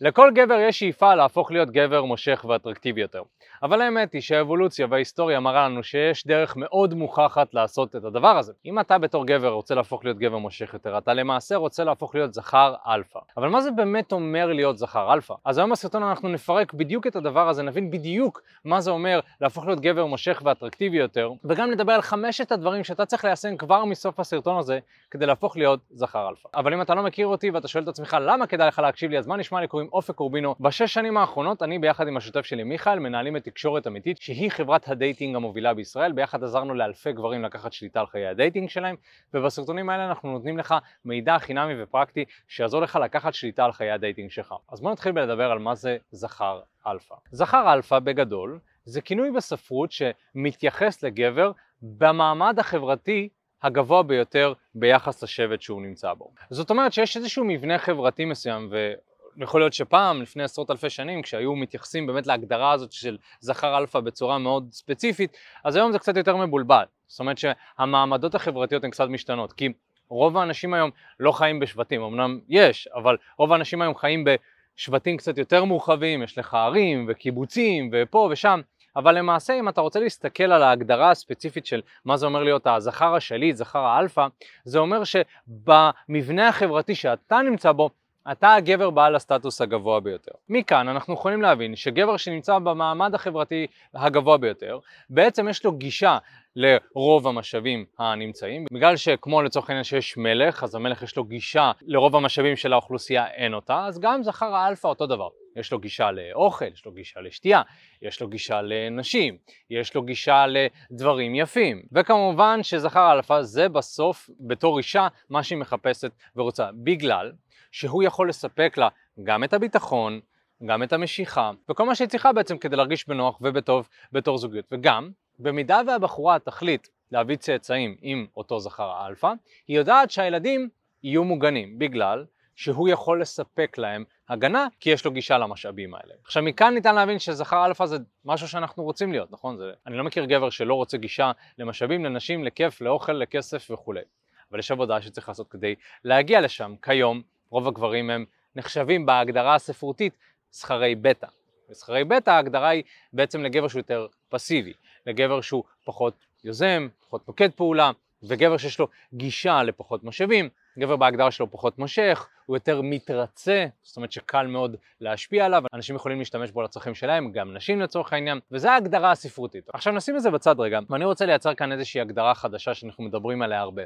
[0.00, 3.22] לכל גבר יש שאיפה להפוך להיות גבר מושך ואטרקטיבי יותר.
[3.62, 8.52] אבל האמת היא שהאבולוציה וההיסטוריה מראה לנו שיש דרך מאוד מוכחת לעשות את הדבר הזה.
[8.66, 12.34] אם אתה בתור גבר רוצה להפוך להיות גבר מושך יותר, אתה למעשה רוצה להפוך להיות
[12.34, 13.18] זכר אלפא.
[13.36, 15.34] אבל מה זה באמת אומר להיות זכר אלפא?
[15.44, 19.66] אז היום בסרטון אנחנו נפרק בדיוק את הדבר הזה, נבין בדיוק מה זה אומר להפוך
[19.66, 24.20] להיות גבר מושך ואטרקטיבי יותר, וגם נדבר על חמשת הדברים שאתה צריך ליישם כבר מסוף
[24.20, 24.78] הסרטון הזה
[25.10, 26.48] כדי להפוך להיות זכר אלפא.
[26.54, 29.18] אבל אם אתה לא מכיר אותי ואתה שואל את עצמך למה כדאי לך להקשיב לי,
[29.18, 30.54] אז מה נשמע לי קוראים אופק קורבינו.
[30.60, 34.88] בשש שנים האחרונות אני ביחד עם השותף שלי מיכאל מנהלים את תקשורת אמיתית שהיא חברת
[34.88, 38.96] ה dating המובילה בישראל, ביחד עזרנו לאלפי גברים לקחת שליטה על חיי ה dating שלהם,
[39.34, 40.74] ובסרטונים האלה אנחנו נותנים לך
[41.04, 44.54] מידע חינמי ופרקטי שיעזור לך לקחת שליטה על חיי ה dating שלך.
[44.72, 47.14] אז בוא נתחיל בלדבר על מה זה זכר אלפא.
[47.30, 53.28] זכר אלפא בגדול זה כינוי בספרות שמתייחס לגבר במעמד החברתי
[53.62, 56.30] הגבוה ביותר ביחס לשבט שהוא נמצא בו.
[56.50, 58.92] זאת אומרת שיש איזשהו מבנה חברתי מסוים ו...
[59.36, 64.00] יכול להיות שפעם, לפני עשרות אלפי שנים, כשהיו מתייחסים באמת להגדרה הזאת של זכר אלפא
[64.00, 66.84] בצורה מאוד ספציפית, אז היום זה קצת יותר מבולבל.
[67.06, 69.72] זאת אומרת שהמעמדות החברתיות הן קצת משתנות, כי
[70.08, 70.90] רוב האנשים היום
[71.20, 76.38] לא חיים בשבטים, אמנם יש, אבל רוב האנשים היום חיים בשבטים קצת יותר מורחבים, יש
[76.38, 78.60] לך ערים וקיבוצים ופה ושם,
[78.96, 83.14] אבל למעשה אם אתה רוצה להסתכל על ההגדרה הספציפית של מה זה אומר להיות הזכר
[83.14, 84.26] השליט, זכר האלפא,
[84.64, 87.90] זה אומר שבמבנה החברתי שאתה נמצא בו,
[88.32, 90.32] אתה הגבר בעל הסטטוס הגבוה ביותר.
[90.48, 94.78] מכאן אנחנו יכולים להבין שגבר שנמצא במעמד החברתי הגבוה ביותר,
[95.10, 96.18] בעצם יש לו גישה
[96.56, 102.16] לרוב המשאבים הנמצאים, בגלל שכמו לצורך העניין שיש מלך, אז המלך יש לו גישה לרוב
[102.16, 105.28] המשאבים של האוכלוסייה הנתונה, אז גם זכר האלפא אותו דבר.
[105.56, 107.62] יש לו גישה לאוכל, יש לו גישה לשתייה,
[108.02, 109.36] יש לו גישה לנשים,
[109.70, 111.82] יש לו גישה לדברים יפים.
[111.92, 117.32] וכמובן שזכר אלפא זה בסוף בתור אישה מה שהיא מחפשת ורוצה, בגלל
[117.74, 118.88] שהוא יכול לספק לה
[119.24, 120.20] גם את הביטחון,
[120.66, 124.64] גם את המשיכה, וכל מה שהיא צריכה בעצם כדי להרגיש בנוח ובטוב בתור זוגיות.
[124.72, 129.32] וגם, במידה והבחורה תחליט להביא צאצאים עם אותו זכר האלפא,
[129.68, 130.68] היא יודעת שהילדים
[131.02, 132.24] יהיו מוגנים, בגלל
[132.54, 136.14] שהוא יכול לספק להם הגנה, כי יש לו גישה למשאבים האלה.
[136.24, 139.56] עכשיו מכאן ניתן להבין שזכר אלפא זה משהו שאנחנו רוצים להיות, נכון?
[139.56, 144.02] זה, אני לא מכיר גבר שלא רוצה גישה למשאבים, לנשים, לכיף, לאוכל, לכסף וכולי.
[144.50, 145.74] אבל יש עבודה שצריך לעשות כדי
[146.04, 146.74] להגיע לשם.
[146.82, 147.22] כיום
[147.54, 148.24] רוב הגברים הם
[148.56, 150.16] נחשבים בהגדרה הספרותית
[150.50, 151.26] זכרי בטא.
[151.70, 152.82] וזכרי בטא ההגדרה היא
[153.12, 154.72] בעצם לגבר שהוא יותר פסיבי,
[155.06, 157.90] לגבר שהוא פחות יוזם, פחות נוקט פעולה,
[158.22, 160.48] וגבר שיש לו גישה לפחות משאבים,
[160.78, 165.96] גבר בהגדרה שלו פחות מושך, הוא יותר מתרצה, זאת אומרת שקל מאוד להשפיע עליו, אנשים
[165.96, 169.68] יכולים להשתמש בו לצרכים שלהם, גם נשים לצורך העניין, וזה ההגדרה הספרותית.
[169.72, 173.42] עכשיו נשים את זה בצד רגע, ואני רוצה לייצר כאן איזושהי הגדרה חדשה שאנחנו מדברים
[173.42, 173.82] עליה הרבה.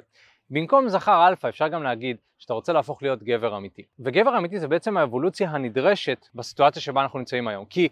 [0.50, 3.82] במקום זכר אלפא אפשר גם להגיד שאתה רוצה להפוך להיות גבר אמיתי.
[4.00, 7.64] וגבר אמיתי זה בעצם האבולוציה הנדרשת בסיטואציה שבה אנחנו נמצאים היום.
[7.64, 7.88] כי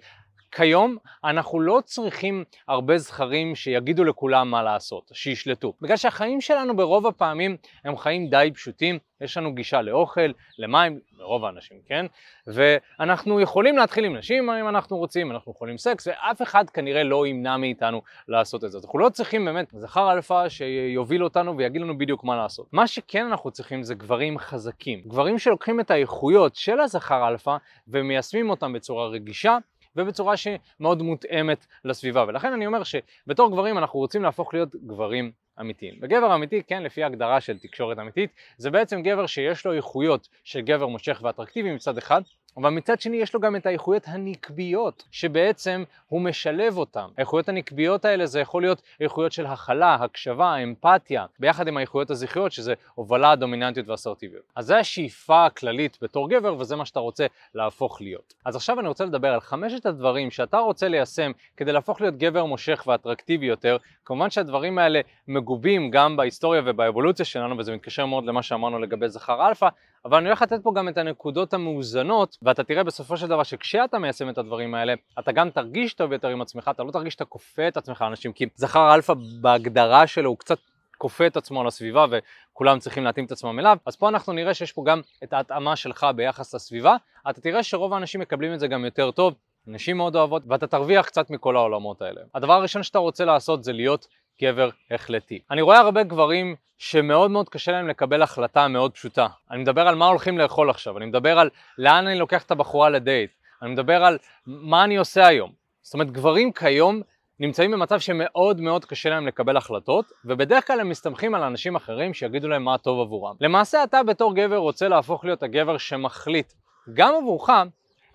[0.53, 5.73] כיום אנחנו לא צריכים הרבה זכרים שיגידו לכולם מה לעשות, שישלטו.
[5.81, 11.45] בגלל שהחיים שלנו ברוב הפעמים הם חיים די פשוטים, יש לנו גישה לאוכל, למים, לרוב
[11.45, 12.07] האנשים, כן?
[12.47, 17.27] ואנחנו יכולים להתחיל עם נשים אם אנחנו רוצים, אנחנו יכולים סקס, ואף אחד כנראה לא
[17.27, 18.79] ימנע מאיתנו לעשות את זה.
[18.85, 22.67] אנחנו לא צריכים באמת זכר אלפא שיוביל אותנו ויגיד לנו בדיוק מה לעשות.
[22.73, 25.03] מה שכן אנחנו צריכים זה גברים חזקים.
[25.07, 27.57] גברים שלוקחים את האיכויות של הזכר אלפא
[27.89, 29.59] ומיישמים אותם בצורה רגישה
[29.97, 32.25] ובצורה שמאוד מותאמת לסביבה.
[32.29, 35.95] ולכן אני אומר שבתור גברים אנחנו רוצים להפוך להיות גברים אמיתיים.
[36.03, 40.61] וגבר אמיתי, כן, לפי הגדרה של תקשורת אמיתית, זה בעצם גבר שיש לו איכויות של
[40.61, 42.23] גבר מושך ואטרקטיבי מצד אחד,
[42.57, 47.07] אבל מצד שני יש לו גם את האיכויות הנקביות, שבעצם הוא משלב אותן.
[47.19, 52.53] האיכויות הנקביות האלה זה יכול להיות איכויות של הכלה, הקשבה, אמפתיה, ביחד עם האיכויות הזכריות
[52.53, 54.43] שזה הובלה, דומיננטיות ואסרטיביות.
[54.55, 58.35] אז זה השאיפה הכללית בתור גבר וזה מה שאתה רוצה להפוך להיות.
[58.45, 62.45] אז עכשיו אני רוצה לדבר על חמשת הדברים שאתה רוצה ליישם כדי להפוך להיות גבר
[62.45, 63.77] מושך ואטרקטיבי יותר.
[64.05, 69.49] כמובן שהדברים האלה מגובים גם בהיסטוריה ובאבולוציה שלנו וזה מתקשר מאוד למה שאמרנו לגבי זכר
[69.49, 69.69] אלפא,
[70.07, 73.99] אבל אני הולך לתת פה גם את הנקודות המאוזנות, ואתה תראה בסופו של דבר שכשאתה
[73.99, 77.25] מיישם את הדברים האלה, אתה גם תרגיש טוב יותר עם עצמך, אתה לא תרגיש שאתה
[77.25, 80.59] כופה את עצמך לאנשים, כי זכר אלפא בהגדרה שלו הוא קצת
[80.99, 84.73] כופה את עצמו לסביבה וכולם צריכים להתאים את עצמם אליו, אז פה אנחנו נראה שיש
[84.73, 86.97] פה גם את ההתאמה שלך ביחס לסביבה,
[87.31, 89.35] אתה תראה שרוב האנשים מקבלים את זה גם יותר טוב,
[89.67, 92.21] נשים מאוד אוהבות, ואתה תרוויח קצת מכל העולמות האלה.
[92.35, 94.07] הדבר הראשון שאתה רוצה לעשות זה להיות
[94.43, 95.39] גבר החלטי.
[95.51, 99.27] אני רואה הרבה גברים שמאוד מאוד קשה להם לקבל החלטה מאוד פשוטה.
[99.51, 102.91] אני מדבר על מה הולכים לאכול עכשיו, אני מדבר על לאן אני לוקח את הבחורה
[102.91, 103.31] לדייט,
[103.63, 105.53] אני מדבר על מה אני עושה היום.
[105.83, 107.03] זאת אומרת, גברים כיום
[107.41, 112.15] נמצאים במצב שמאוד מאוד קשה להם לקבל החלטות, ובדרך כלל הם מסתמכים על אנשים אחרים
[112.15, 113.35] שיגידו להם מה טוב עבורם.
[113.41, 116.53] למעשה אתה בתור גבר רוצה להפוך להיות הגבר שמחליט
[116.95, 117.51] גם עבורך,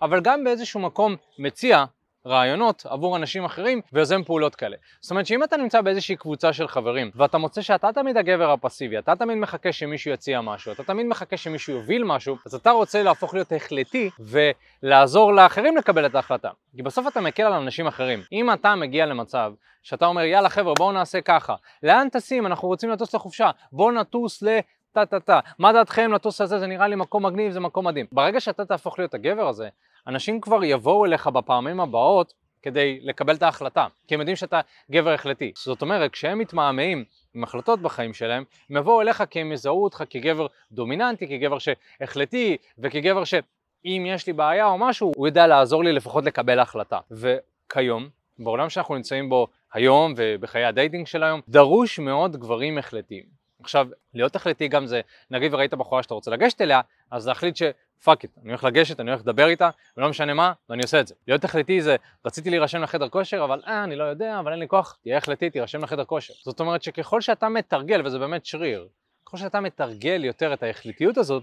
[0.02, 1.84] אבל גם באיזשהו מקום מציע
[2.26, 4.76] רעיונות עבור אנשים אחרים ויוזם פעולות כאלה.
[5.00, 8.98] זאת אומרת שאם אתה נמצא באיזושהי קבוצה של חברים ואתה מוצא שאתה תמיד הגבר הפסיבי,
[8.98, 13.02] אתה תמיד מחכה שמישהו יציע משהו, אתה תמיד מחכה שמישהו יוביל משהו, אז אתה רוצה
[13.02, 16.50] להפוך להיות החלטי ולעזור לאחרים לקבל את ההחלטה.
[16.76, 18.22] כי בסוף אתה מקל על אנשים אחרים.
[18.32, 19.52] אם אתה מגיע למצב
[19.82, 22.46] שאתה אומר יאללה חבר'ה בואו נעשה ככה, לאן טסים?
[22.46, 24.48] אנחנו רוצים לטוס לחופשה, בואו נטוס ל...
[24.92, 28.06] טה טה טה, מה דעתכם לטוס לזה, זה נראה לי מקום מגניב, זה מקום מדהים.
[28.12, 29.68] ברגע שאתה תהפוך להיות הגבר הזה,
[30.06, 34.60] אנשים כבר יבואו אליך בפעמים הבאות כדי לקבל את ההחלטה, כי הם יודעים שאתה
[34.90, 35.52] גבר החלטי.
[35.56, 37.04] זאת אומרת, כשהם מתמהמהים
[37.34, 42.56] עם החלטות בחיים שלהם, הם יבואו אליך כי הם יזהו אותך כגבר דומיננטי, כגבר שהחלטי,
[42.78, 46.98] וכגבר שאם יש לי בעיה או משהו, הוא יודע לעזור לי לפחות לקבל החלטה.
[47.10, 48.08] וכיום,
[48.38, 53.41] בעולם שאנחנו נמצאים בו היום ובחיי הדייטינג של היום, דרוש מאוד גברים החלטיים.
[53.62, 55.00] עכשיו, להיות החלטי גם זה,
[55.30, 56.80] נגיד וראית בחורה שאתה רוצה לגשת אליה,
[57.10, 60.82] אז להחליט שפאק איט, אני הולך לגשת, אני הולך לדבר איתה, ולא משנה מה, ואני
[60.82, 61.14] עושה את זה.
[61.28, 64.68] להיות החלטי זה, רציתי להירשם לחדר כושר, אבל אה, אני לא יודע, אבל אין לי
[64.68, 66.34] כוח, תהיה החלטי, תירשם לחדר כושר.
[66.44, 68.88] זאת אומרת שככל שאתה מתרגל, וזה באמת שריר,
[69.26, 71.42] ככל שאתה מתרגל יותר את ההחלטיות הזאת,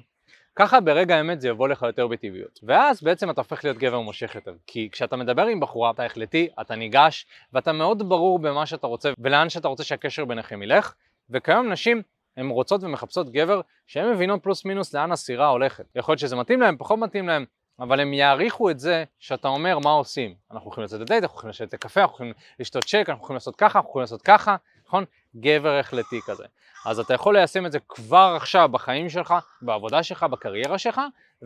[0.56, 2.60] ככה ברגע האמת זה יבוא לך יותר בטבעיות.
[2.64, 4.54] ואז בעצם אתה הופך להיות גבר מושך יותר.
[4.68, 9.12] כי כשאתה מדבר עם בחורה, אתה החלטי, אתה ניגש, ואתה מאוד ברור במה שאתה רוצה
[9.18, 10.94] ולאן שאתה רוצה שהקשר ביניכם ילך,
[11.30, 12.02] וכיום נשים
[12.38, 15.86] הן רוצות ומחפשות גבר שהן מבינות פלוס מינוס לאן הסירה הולכת.
[15.96, 17.46] יכול להיות שזה מתאים להם, פחות מתאים להם,
[17.80, 20.36] אבל הם יעריכו את זה שאתה אומר מה עושים.
[20.52, 23.56] אנחנו הולכים לצאת לדייט, אנחנו הולכים לשבת לקפה, אנחנו הולכים לשתות דרינק, אנחנו יכולים לעשות
[23.56, 24.56] ככה, אנחנו יכולים לעשות ככה,
[24.88, 25.06] נכון?
[25.36, 26.44] גבר החלטי כזה.
[26.86, 31.02] אז אתה יכול ליישם את זה כבר עכשיו בחיים שלך, בעבודה שלך, בקריירה שלך,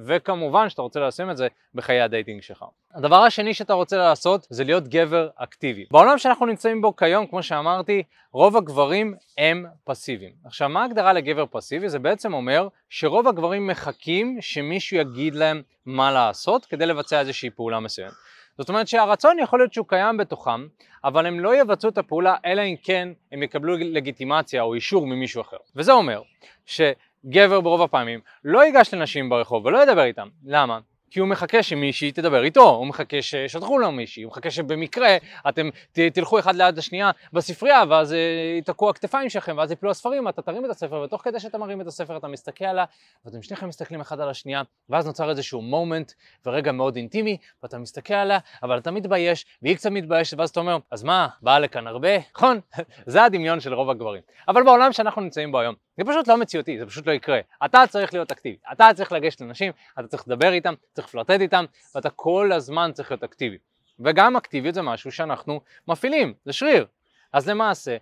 [0.05, 2.65] וכמובן שאתה רוצה ליישם את זה בחיי הדייטינג שלך.
[2.93, 5.85] הדבר השני שאתה רוצה לעשות זה להיות גבר אקטיבי.
[5.91, 10.31] בעולם שאנחנו נמצאים בו כיום, כמו שאמרתי, רוב הגברים הם פסיביים.
[10.45, 11.89] עכשיו, מה ההגדרה לגבר פסיבי?
[11.89, 17.79] זה בעצם אומר שרוב הגברים מחכים שמישהו יגיד להם מה לעשות כדי לבצע איזושהי פעולה
[17.79, 18.13] מסוימת.
[18.57, 20.67] זאת אומרת שהרצון יכול להיות שהוא קיים בתוכם,
[21.03, 25.41] אבל הם לא יבצעו את הפעולה אלא אם כן הם יקבלו לגיטימציה או אישור ממישהו
[25.41, 25.57] אחר.
[25.75, 26.21] וזה אומר
[26.65, 30.27] שגבר ברוב הפעמים לא ייגש לנשים ברחוב ולא ידבר איתם.
[30.45, 30.79] למה?
[31.13, 35.17] כי הוא מחכה שמישהי תדבר איתו, הוא מחכה ששטחו לו מישהי, הוא מחכה שבמקרה
[35.49, 35.69] אתם
[36.13, 38.17] תלכו אחד ליד השנייה בספרייה ואז אה,
[38.55, 41.87] ייתקעו הכתפיים שלכם ואז יפלו הספרים, אתה תרים את הספר ותוך כדי שאתה מרים את
[41.87, 42.85] הספר אתה מסתכל עליה
[43.25, 46.11] ואתם שניכם מסתכלים אחד על השנייה ואז נוצר איזשהו מומנט
[46.45, 50.77] ורגע מאוד אינטימי ואתה מסתכל עליה אבל אתה מתבייש והיא קצת מתביישת ואז אתה אומר
[50.91, 52.09] אז מה, באה לכאן הרבה?
[52.35, 52.59] נכון,
[53.05, 54.21] זה הדמיון של רוב הגברים.
[54.47, 57.39] אבל בעולם שאנחנו נמצאים בו היום זה פשוט לא מציאותי, זה פשוט לא יקרה.
[57.65, 61.65] אתה צריך להיות אקטיבי, אתה צריך לגשת לנשים, אתה צריך לדבר איתם, צריך לפלרטט איתם,
[61.95, 63.57] ואתה כל הזמן צריך להיות אקטיבי.
[63.99, 66.85] וגם אקטיביות זה משהו שאנחנו מפעילים, זה שריר.
[67.33, 67.97] אז למעשה,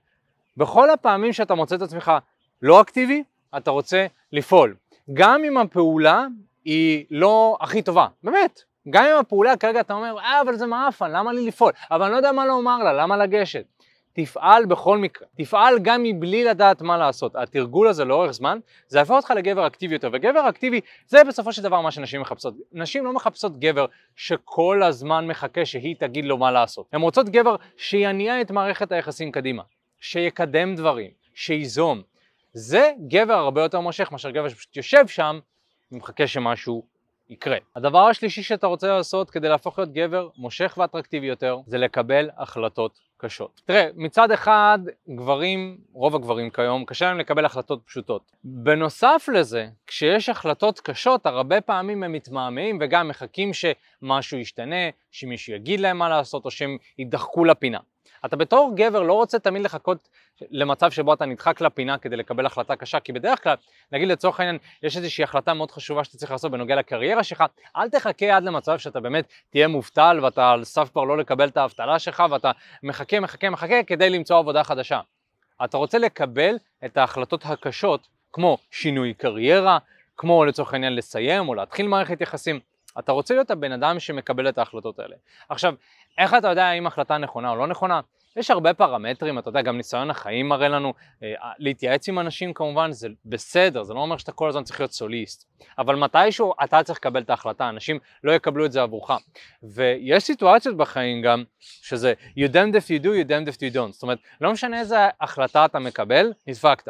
[0.58, 2.12] בכל הפעמים שאתה מוצא את עצמך
[2.62, 3.24] לא אקטיבי,
[3.58, 4.76] אתה רוצה לפעול.
[5.14, 6.26] גם אם הפעולה
[6.66, 8.62] היא לא הכי טובה, באמת.
[8.90, 11.72] גם אם הפעולה כרגע אתה אומר, אה, אבל זה מעפן, למה לי לפעול?
[11.92, 13.66] אבל אני לא יודע מה לומר לה, למה לגשת?
[14.14, 17.36] תפעל בכל מקרה, תפעל גם מבלי לדעת מה לעשות.
[17.36, 21.62] התרגול הזה לאורך זמן, זה יהפוך אותך לגבר אקטיבי יותר, וגבר אקטיבי זה בסופו של
[21.62, 22.54] דבר מה שנשים מחפשות.
[22.72, 23.86] נשים לא מחפשות גבר
[24.16, 26.86] שכל הזמן מחכה שהיא תגיד לו מה לעשות.
[26.94, 29.64] הן רוצות גבר שיניע את מערכת היחסים קדימה,
[30.00, 32.02] שיקדם דברים, שייזום.
[32.54, 35.40] זה גבר הרבה יותר מושך מאשר גבר שפשוט יושב שם
[35.92, 36.84] ומחכה שמשהו
[37.30, 37.58] יקרה.
[37.76, 43.00] הדבר השלישי שאתה רוצה לעשות כדי להפוך להיות גבר מושך ואטרקטיבי יותר, זה לקבל החלטות
[43.22, 43.62] קשות.
[43.66, 48.32] תראה, מצד אחד, גברים, רוב הגברים כיום, קשה להם לקבל החלטות פשוטות.
[48.44, 55.80] בנוסף לזה, כשיש החלטות קשות, הרבה פעמים הם מתמהמהים וגם מחכים שמשהו ישתנה, שמישהו יגיד
[55.80, 57.80] להם מה לעשות או שהם יידחקו לפינה.
[58.26, 60.10] אתה בתור גבר לא רוצה תמיד לחכות
[60.50, 63.56] למצב שבו אתה נדחק לפינה כדי לקבל החלטה קשה, כי בדרך כלל,
[63.92, 67.44] נגיד לצורך העניין, יש איזושהי החלטה מאוד חשובה שאתה צריך לעשות בנוגע לקריירה שלך,
[67.78, 71.58] אל תחכה עד למצב שאתה באמת תהיה מובטל ואתה על סף כבר לא לקבל את
[71.58, 72.52] האבטלה שלך ואתה
[72.84, 75.00] מחכה, מחכה, מחכה כדי למצוא עבודה חדשה.
[75.64, 79.78] אתה רוצה לקבל את ההחלטות הקשות, כמו שינוי קריירה,
[80.18, 82.60] כמו לצורך העניין לסיים או להתחיל מערכת יחסים.
[83.00, 85.16] אתה רוצה להיות הבן אדם שמקבל את ההחלטות האלה.
[85.50, 85.74] עכשיו,
[86.18, 88.02] איך אתה יודע האם החלטה נכונה או לא נכונה?
[88.36, 90.94] יש הרבה פרמטרים, אתה יודע, גם ניסיון החיים מראה לנו,
[91.24, 91.28] אה,
[91.60, 95.46] להתייעץ עם אנשים כמובן זה בסדר, זה לא אומר שאתה כל הזמן צריך להיות סוליסט,
[95.78, 99.12] אבל מתישהו אתה צריך לקבל את ההחלטה, אנשים לא יקבלו את זה עבורך.
[99.64, 103.92] ויש סיטואציות בחיים גם, שזה you damned if you do, you damned if you don't,
[103.92, 106.90] זאת אומרת, לא משנה איזה החלטה אתה מקבל, נדפקת.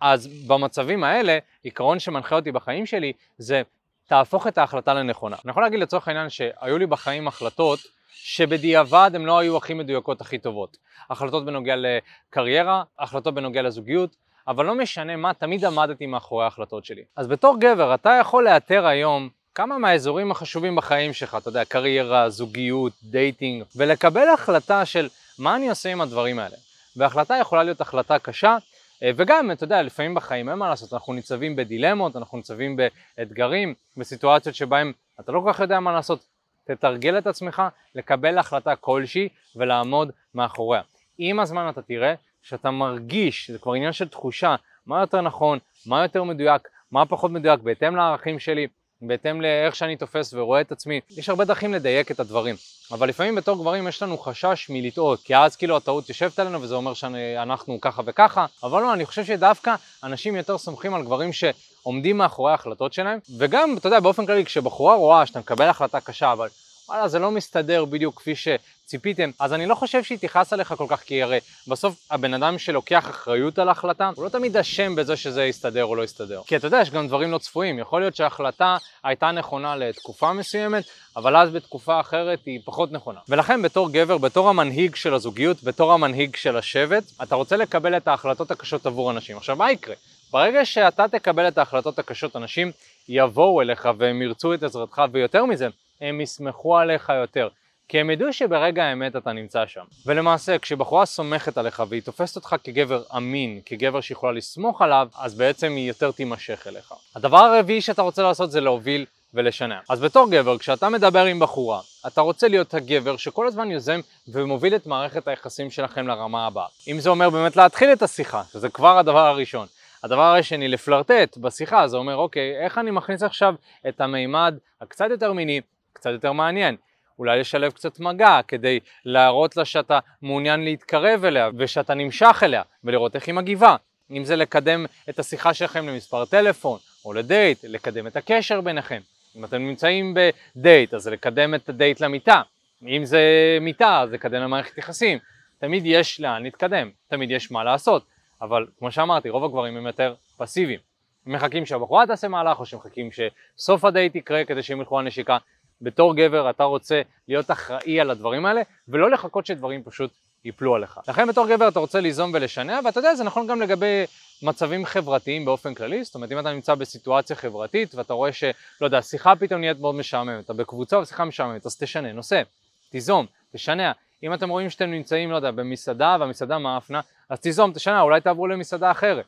[0.00, 3.62] אז במצבים האלה, עיקרון שמנחה אותי בחיים שלי, זה
[4.10, 5.36] תהפוך את ההחלטה לנכונה.
[5.44, 7.78] אני יכול להגיד לצורך העניין שהיו לי בחיים החלטות
[8.14, 10.76] שבדיעבד הן לא היו הכי מדויקות, הכי טובות.
[11.10, 14.16] החלטות בנוגע לקריירה, החלטות בנוגע לזוגיות,
[14.48, 17.02] אבל לא משנה מה, תמיד עמדתי מאחורי ההחלטות שלי.
[17.16, 22.30] אז בתור גבר, אתה יכול לאתר היום כמה מהאזורים החשובים בחיים שלך, אתה יודע, קריירה,
[22.30, 26.56] זוגיות, דייטינג, ולקבל החלטה של מה אני עושה עם הדברים האלה.
[26.96, 28.56] וההחלטה יכולה להיות החלטה קשה,
[29.04, 32.76] וגם, אתה יודע, לפעמים בחיים אין מה לעשות, אנחנו ניצבים בדילמות, אנחנו ניצבים
[33.16, 36.26] באתגרים, בסיטואציות שבהם אתה לא כל כך יודע מה לעשות.
[36.64, 37.62] תתרגל את עצמך
[37.94, 40.82] לקבל החלטה כלשהי ולעמוד מאחוריה.
[41.18, 46.02] עם הזמן אתה תראה שאתה מרגיש, זה כבר עניין של תחושה, מה יותר נכון, מה
[46.02, 48.66] יותר מדויק, מה פחות מדויק, בהתאם לערכים שלי,
[49.02, 51.00] בהתאם לאיך שאני תופס ורואה את עצמי.
[51.10, 52.56] יש הרבה דרכים לדייק את הדברים,
[52.92, 56.74] אבל לפעמים בתור גברים יש לנו חשש מלטעות, כי אז כאילו הטעות יושבת עלינו וזה
[56.74, 62.18] אומר שאנחנו ככה וככה, אבל לא, אני חושב שדווקא אנשים יותר סומכים על גברים שעומדים
[62.18, 66.48] מאחורי ההחלטות שלהם, וגם, אתה יודע, באופן כללי, כשבחורה רואה שאתה מקבל החלטה קשה, אבל
[66.90, 70.86] וואלה, זה לא מסתדר בדיוק כפי שציפיתם, אז אני לא חושב שהיא תכעס עליך כל
[70.88, 75.16] כך, כי הרי בסוף הבן אדם שלוקח אחריות על ההחלטה, הוא לא תמיד אשם בזה
[75.16, 76.40] שזה יסתדר או לא יסתדר.
[76.46, 80.84] כי אתה יודע, יש גם דברים לא צפויים, יכול להיות שההחלטה הייתה נכונה לתקופה מסוימת,
[81.16, 83.20] אבל אז בתקופה אחרת היא פחות נכונה.
[83.28, 88.08] ולכן בתור גבר, בתור המנהיג של הזוגיות, בתור המנהיג של השבט, אתה רוצה לקבל את
[88.08, 89.36] ההחלטות הקשות עבור אנשים.
[89.36, 89.94] עכשיו, מה יקרה?
[90.32, 92.72] ברגע שאתה תקבל את ההחלטות הקשות, אנשים
[93.08, 95.68] יבואו אליך והם ירצו את עזרתך, ויותר מזה,
[96.00, 97.48] הם יסמכו עליך יותר.
[97.88, 99.84] כי הם ידעו שברגע האמת אתה נמצא שם.
[100.06, 105.72] ולמעשה, כשבחורה סומכת עליך והיא תופסת אותך כגבר אמין, כגבר שיכולה לסמוך עליו, אז בעצם
[105.76, 106.94] היא יותר תימשך אליך.
[107.16, 109.78] הדבר הרביעי שאתה רוצה לעשות זה להוביל ולשנע.
[109.88, 114.74] אז בתור גבר, כשאתה מדבר עם בחורה, אתה רוצה להיות הגבר שכל הזמן יוזם ומוביל
[114.74, 116.66] את מערכת היחסים שלכם לרמה הבאה.
[116.88, 119.66] אם זה אומר באמת להתחיל את השיחה, שזה כבר הדבר הראשון.
[120.02, 123.54] הדבר השני, לפלרטט בשיחה, זה אומר, אוקיי, איך אני מכניס עכשיו
[123.88, 125.60] את המימד הקצת יותר מיני,
[125.92, 126.76] קצת יותר מעניין.
[127.18, 133.16] אולי לשלב קצת מגע כדי להראות לה שאתה מעוניין להתקרב אליה ושאתה נמשך אליה ולראות
[133.16, 133.76] איך היא מגיבה.
[134.10, 139.00] אם זה לקדם את השיחה שלכם למספר טלפון או לדייט, לקדם את הקשר ביניכם.
[139.36, 142.42] אם אתם נמצאים בדייט אז לקדם את הדייט למיטה.
[142.86, 143.20] אם זה
[143.60, 145.18] מיטה אז לקדם למערכת יחסים.
[145.58, 148.04] תמיד יש לאן להתקדם, תמיד יש מה לעשות.
[148.42, 150.80] אבל כמו שאמרתי, רוב הגברים הם יותר פסיביים.
[151.26, 155.38] הם מחכים שהבחורה תעשה מהלך או שמחכים שסוף הדייט יקרה כדי שהם ילכו על נשיקה.
[155.82, 160.10] בתור גבר אתה רוצה להיות אחראי על הדברים האלה ולא לחכות שדברים פשוט
[160.44, 161.00] ייפלו עליך.
[161.08, 164.04] לכן בתור גבר אתה רוצה ליזום ולשנע ואתה יודע זה נכון גם לגבי
[164.42, 169.02] מצבים חברתיים באופן כללי, זאת אומרת אם אתה נמצא בסיטואציה חברתית ואתה רואה שלא יודע,
[169.02, 172.42] שיחה פתאום נהיית מאוד משעממת, אתה בקבוצה ושיחה משעממת, אז תשנה נושא,
[172.90, 173.92] תיזום, תשנע.
[174.22, 178.46] אם אתם רואים שאתם נמצאים, לא יודע, במסעדה והמסעדה מאפנה, אז תיזום, תשנע, אולי תעברו
[178.46, 179.24] למסעדה אחרת.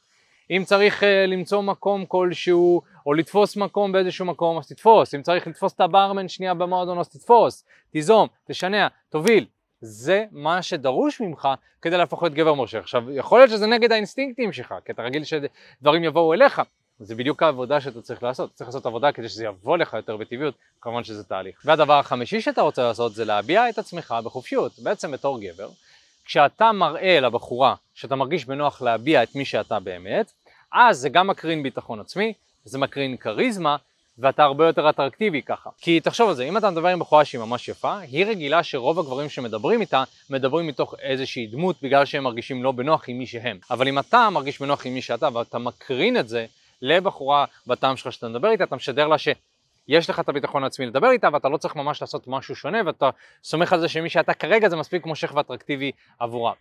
[0.51, 5.15] אם צריך uh, למצוא מקום כלשהו, או לתפוס מקום באיזשהו מקום, אז תתפוס.
[5.15, 7.65] אם צריך לתפוס את הברמן שנייה במועדון, אז תתפוס.
[7.91, 9.47] תיזום, תשנע, תוביל.
[9.81, 11.49] זה מה שדרוש ממך
[11.83, 12.79] כדי להפוך להיות גבר מושך.
[12.79, 16.63] עכשיו, יכול להיות שזה נגד האינסטינקטים שלך, כי אתה רגיל שדברים יבואו אליך.
[16.99, 18.55] זה בדיוק העבודה שאתה צריך לעשות.
[18.55, 21.63] צריך לעשות עבודה כדי שזה יבוא לך יותר בטבעיות, כמובן שזה תהליך.
[21.65, 24.73] והדבר החמישי שאתה רוצה לעשות זה להביע את עצמך בחופשיות.
[24.79, 25.69] בעצם בתור גבר,
[26.25, 30.33] כשאתה מראה לבחורה שאתה מרגיש בנוח להביע את מי שאתה באמת,
[30.73, 32.33] אז זה גם מקרין ביטחון עצמי,
[32.65, 33.77] זה מקרין כריזמה,
[34.19, 35.71] ואתה הרבה יותר אטרקטיבי ככה.
[35.81, 38.99] כי תחשוב על זה, אם אתה מדבר עם בחורה שהיא ממש יפה, היא רגילה שרוב
[38.99, 43.59] הגברים שמדברים איתה, מדברים מתוך איזושהי דמות בגלל שהם מרגישים לא בנוח עם מי שהם.
[43.71, 46.47] אבל אם אתה מרגיש בנוח עם מי שאתה ואתה מקרין את זה
[46.83, 51.11] לבחורה בטעם שלך שאתה מדבר איתה, אתה משדר לה שיש לך את הביטחון העצמי לדבר
[51.11, 53.11] איתה ואתה לא צריך ממש לעשות משהו שונה ואתה
[53.45, 56.53] סומך על זה שמי שאתה כרגע זה מספיק מושך ואטרקטיבי עבורה.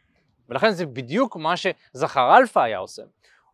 [0.50, 3.02] ולכן זה בדיוק מה שזכר אלפא היה עושה.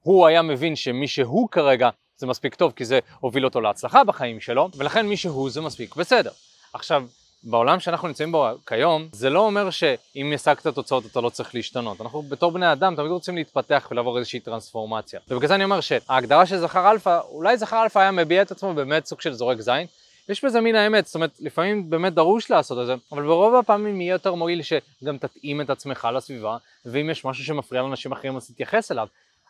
[0.02, 4.40] הוא היה מבין שמי שהוא כרגע זה מספיק טוב כי זה הוביל אותו להצלחה בחיים
[4.40, 6.32] שלו, ולכן מי שהוא זה מספיק בסדר.
[6.74, 7.04] עכשיו,
[7.44, 12.02] בעולם שאנחנו נמצאים בו כיום, זה לא אומר שאם השגת תוצאות אתה לא צריך להשתנות.
[12.02, 15.20] אנחנו בתור בני אדם תמיד רוצים להתפתח ולעבור איזושהי טרנספורמציה.
[15.28, 18.74] ובגלל זה אני אומר שההגדרה של זכר אלפא, אולי זכר אלפא היה מביע את עצמו
[18.74, 19.88] באמת סוג של זורק זין.
[20.30, 24.02] יש בזה מין האמת, זאת אומרת, לפעמים באמת דרוש לעשות את זה, אבל ברוב הפעמים
[24.02, 28.48] יהיה יותר מועיל שגם תתאים את עצמך לסביבה, ואם יש משהו שמפריע לאנשים אחרים אז
[28.48, 29.08] תתייחס אליו.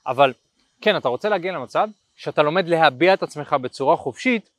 [0.07, 0.33] אבל
[0.81, 4.49] כן, אתה רוצה להגיע למצב שאתה לומד להביע את עצמך בצורה חופשית,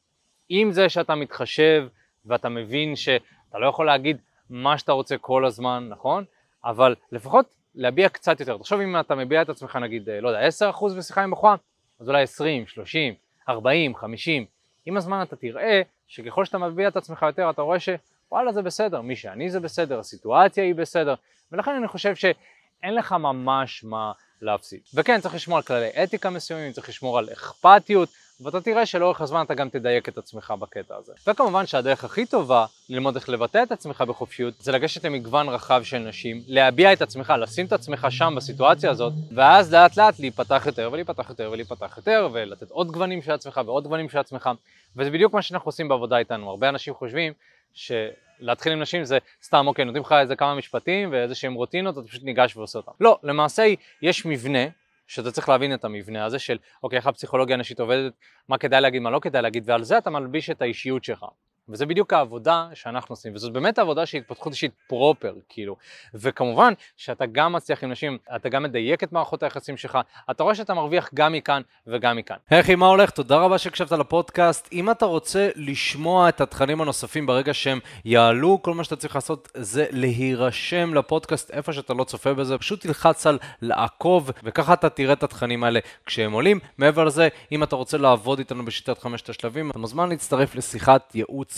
[0.48, 1.86] עם זה שאתה מתחשב
[2.26, 4.16] ואתה מבין שאתה לא יכול להגיד
[4.50, 6.24] מה שאתה רוצה כל הזמן, נכון?
[6.64, 8.58] אבל לפחות להביע קצת יותר.
[8.58, 11.56] תחשוב אם אתה מביע את עצמך נגיד, לא יודע, 10% בשיחה עם בחורה,
[12.00, 13.14] אז אולי 20, 30,
[13.48, 14.44] 40, 50.
[14.86, 19.00] עם הזמן אתה תראה שככל שאתה מביע את עצמך יותר, אתה רואה שוואלה זה בסדר,
[19.00, 21.14] מי שאני זה בסדר, הסיטואציה היא בסדר,
[21.52, 24.80] ולכן אני חושב שאין לך ממש מה להפסיד.
[24.94, 28.08] וכן, צריך לשמור על כללי אתיקה מסוימים, צריך לשמור על אכפתיות,
[28.40, 31.12] ואתה תראה שלאורך הזמן אתה גם תדייק את עצמך בקטע הזה.
[31.26, 35.98] וכמובן שהדרך הכי טובה ללמוד איך לבטא את עצמך בחופשיות זה לגשת למגוון רחב של
[35.98, 40.88] נשים, להביע את עצמך, לשים את עצמך שם בסיטואציה הזאת, ואז לאט לאט להיפתח יותר
[40.92, 44.50] ולהיפתח יותר ולהיפתח יותר ולתת עוד גוונים של עצמך ועוד גוונים של עצמך,
[44.96, 46.50] וזה בדיוק מה שאנחנו עושים בעבודה איתנו.
[46.50, 47.32] הרבה אנשים חושבים
[47.74, 47.92] ש...
[48.40, 52.06] להתחיל עם נשים זה סתם, אוקיי, נותנים לך איזה כמה משפטים ואיזה שהם רוטינות, אתה
[52.06, 52.92] פשוט ניגש ועושה אותם.
[53.00, 53.64] לא, למעשה
[54.02, 54.64] יש מבנה,
[55.06, 58.12] שאתה צריך להבין את המבנה הזה של, אוקיי, איך הפסיכולוגיה הנשית עובדת,
[58.48, 61.24] מה כדאי להגיד, מה לא כדאי להגיד, ועל זה אתה מלביש את האישיות שלך.
[61.68, 65.76] וזה בדיוק העבודה שאנחנו עושים, וזאת באמת עבודה של התפתחות אישית פרופר, כאילו.
[66.14, 69.98] וכמובן שאתה גם מצליח עם נשים, אתה גם מדייק את מערכות היחסים שלך,
[70.30, 72.36] אתה רואה שאתה מרוויח גם מכאן וגם מכאן.
[72.50, 73.10] היי אחי, מה הולך?
[73.10, 74.68] תודה רבה שהקשבת לפודקאסט.
[74.72, 79.48] אם אתה רוצה לשמוע את התכנים הנוספים ברגע שהם יעלו, כל מה שאתה צריך לעשות
[79.54, 85.12] זה להירשם לפודקאסט איפה שאתה לא צופה בזה, פשוט תלחץ על לעקוב, וככה אתה תראה
[85.12, 86.60] את התכנים האלה כשהם עולים.
[86.78, 91.57] מעבר לזה, אם אתה רוצה לעבוד איתנו בשיטת חמשת השלבים, אתה מוזמן להצטרף לשיחת ייעוץ